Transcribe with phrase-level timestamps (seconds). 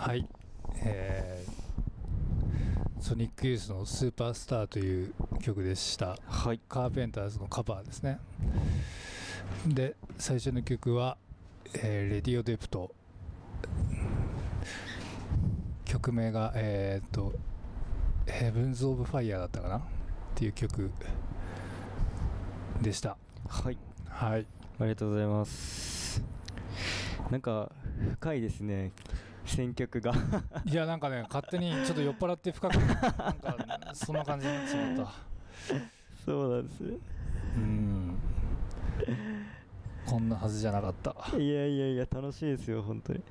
[0.00, 0.28] はい、
[0.76, 6.16] えー、 Sonic Youth の Superstar という曲でした。
[6.24, 8.20] はい Carpenters のカバーですね。
[9.66, 11.18] で、最初の曲は、
[11.74, 12.94] えー Radio Dept.。
[15.84, 17.34] 曲名が、えーっと、
[18.26, 19.78] Heaven's on Fire だったかな？
[19.78, 19.80] っ
[20.36, 20.92] ていう曲
[22.80, 23.16] でした。
[23.48, 23.78] はい
[24.08, 24.46] はい。
[24.78, 26.22] ありがとうございます
[27.32, 27.72] なんか
[28.12, 28.92] 深いですね
[29.48, 30.12] 選曲が。
[30.64, 33.56] いや、なんかね、勝手にちょっと酔っ払って深く、なんか、
[33.94, 35.12] そんな感じになってしまった。
[36.24, 36.84] そうなんです。
[37.56, 38.18] うん。
[40.06, 41.14] こんなはずじゃなかった。
[41.36, 43.22] いやいやいや楽しいですよ本当に。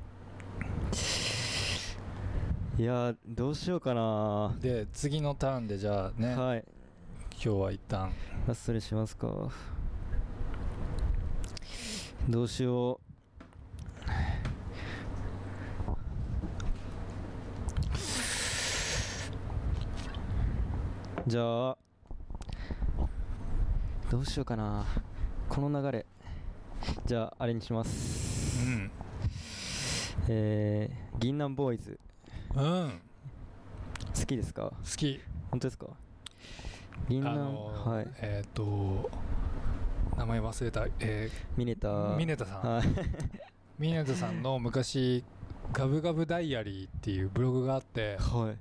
[2.80, 4.56] いやーどうしようかな。
[4.60, 6.64] で、次のターンでじゃあね、はい。
[7.32, 8.12] 今日は一旦、
[8.48, 9.50] ラストにしますか。
[12.30, 13.00] どうしよ
[21.28, 21.78] じゃあ
[24.10, 24.86] どうしようかな。
[25.50, 26.06] この流れ。
[27.06, 28.64] じゃああれにします。
[28.66, 28.92] うん。
[30.30, 32.00] えー、銀杏ボーイズ。
[32.56, 33.02] うん。
[34.18, 34.72] 好きですか？
[34.72, 35.20] 好き。
[35.52, 35.88] 本当ですか？
[37.10, 38.08] 銀杏、あのーはい。
[38.22, 39.12] えっ、と、
[40.16, 40.88] 名前忘れた。
[41.02, 41.90] えミネタ。
[41.90, 42.62] ー、ミネタさん。
[42.62, 42.88] はい。
[43.78, 45.26] ミネタさんの昔、
[45.74, 48.58] ガブガブダイアリーっていうブログがあって、はい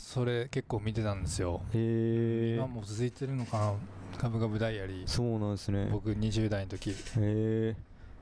[0.00, 1.60] それ結構見てたんですよ。
[1.74, 3.72] へえ今も続いてるのかな
[4.18, 5.08] ガブガブダイアリー。
[5.08, 6.90] そうなんですね僕20代の時。
[6.90, 7.76] へえ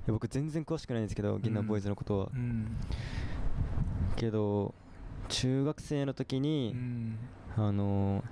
[0.07, 2.77] 僕全然詳しくないんですけど銀杏ボーイズのことは、うん。
[4.17, 4.75] けど
[5.29, 7.19] 中学生の時うに、ん。
[7.57, 8.25] あのー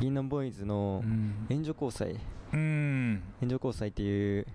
[0.00, 1.46] 銀杏ボーイズのうん。
[1.50, 2.18] 援助交際
[2.52, 3.22] うん。
[3.42, 4.46] 援助交際っていう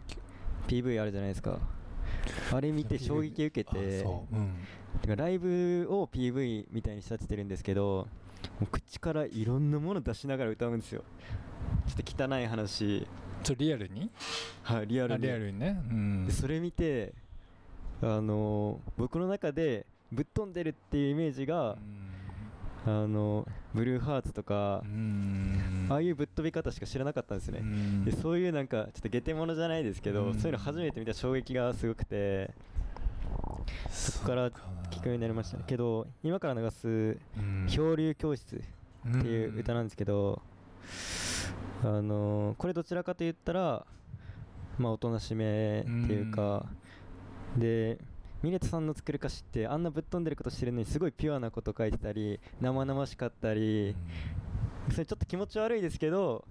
[0.67, 1.59] PV あるじゃないですか
[2.51, 4.09] あれ見て衝撃受けてう。
[4.31, 4.59] うん。
[5.01, 8.07] だからライブを PV みたいに仕立ててるんですけど
[8.71, 11.03] 口からいろんなもの出しながら歌うんですよ
[11.87, 13.05] ちょっと汚い話
[13.43, 14.09] ちょ、リアルに？
[14.63, 15.77] はいリアルにあリアルにね。
[15.89, 16.31] うんで。
[16.31, 17.13] それ見て
[18.01, 22.05] あのー僕の中でぶっ飛んでるっていうイメージが、うん
[22.87, 25.59] あのブルーハーツとかう、ん。
[25.89, 28.05] ああいうぶっ飛び方しか知らなかったんですよね、うん。
[28.05, 30.33] でそういうなんかちょっとゲテモノじゃないですけど、うん。
[30.35, 32.51] そういうの初めて見た衝撃がすごくて
[33.89, 35.63] そこから聞くようになりましたね。
[35.67, 38.55] けど今から流すうん「漂流教室」
[39.07, 40.41] っていう歌なんですけど、
[41.83, 43.85] あのーこれどちらかと言ったら
[44.77, 46.65] まあおとなしめっていうか、
[47.57, 47.97] で
[48.41, 53.95] ミネタさんの作る歌詞ってあんなぶっ飛んでることしてるのにすごいピュアなこと書いてたり生々しかったり、
[54.91, 56.45] それちょっと気持ち悪いですけど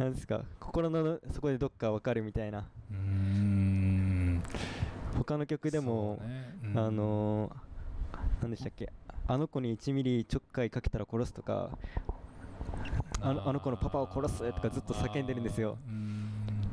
[0.00, 2.66] なんですか心のそこでどっかわかるみたいな。
[2.90, 4.42] うん。
[5.14, 6.54] 他の曲でも、ね。
[6.64, 6.78] うん。
[6.78, 8.90] あのー、何でしたっけ
[9.26, 11.70] あの子に1ミリちょっかいかけたら殺すとか
[13.20, 15.76] あのあの子のパパを殺すとかずっと叫んでるんですよ。
[15.86, 16.30] うん。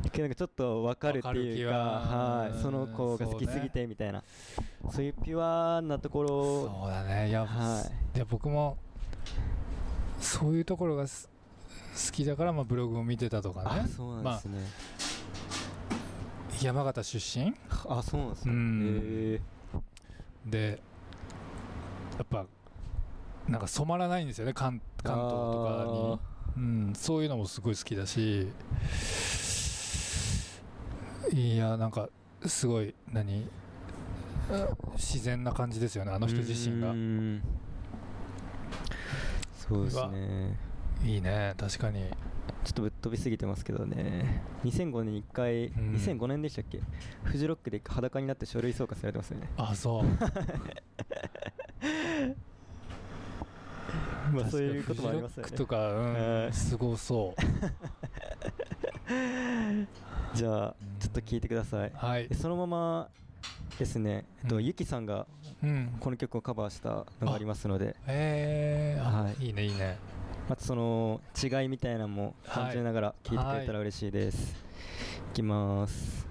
[0.10, 2.40] けどなんかちょっと分かるっていうかは。
[2.44, 4.24] はい、その子が好きすぎてみたいな。
[4.90, 7.28] そう,、いうピュアなところそうだね。
[7.28, 7.84] いや,、、は
[8.16, 8.20] い。
[8.20, 8.78] や僕も
[10.20, 11.30] そういうところがす
[11.96, 13.70] 好きだから、まあ、ブログを見てたとかね。
[13.86, 17.54] あそうなんですね、まあ、山形出身？
[17.88, 19.42] あそうなんですねうん。
[20.46, 20.82] で
[22.18, 22.46] やっぱ
[23.48, 24.54] なんか染まらないんですよね。
[24.54, 26.20] 関関東と
[26.56, 28.48] かに、うん、そういうのもすごい好きだし。
[31.34, 32.10] いやなんか
[32.46, 33.48] すごい何？
[34.96, 36.12] 自然な感じですよね。
[36.12, 36.94] あの人自身が
[39.68, 40.58] そうですね。
[41.04, 42.10] いいね確かに。
[42.64, 44.44] ちょっとぶっ飛びすぎてますけどね。
[44.64, 45.94] 2005年に1回、うん。
[45.96, 46.82] 2005年でしたっけ？
[47.24, 49.50] フジロックで裸になって書類送還されてますよね。
[49.58, 50.04] あそう。
[54.34, 55.50] まあそういうこともありますよね。
[55.50, 56.14] フジロックとか、うん、
[56.44, 56.54] はい。
[56.54, 57.42] すごそう。
[60.34, 61.92] じゃあちょっと聞いてください。
[61.94, 62.28] はい。
[62.28, 63.10] で、そのまま
[63.80, 64.66] ですね、えっとうん。
[64.66, 65.28] ゆきさんが
[65.64, 67.96] うん、この曲をカバーしたのがありますので。
[68.06, 69.27] えー、あ、はい
[70.50, 74.56] またその違いみたいなのも感じながら聞いてくれたら嬉しいです、
[75.32, 76.27] い、きます